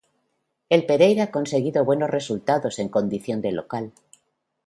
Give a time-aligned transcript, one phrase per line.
[0.69, 3.93] El Pereira ha conseguido buenos resultados en condición de local.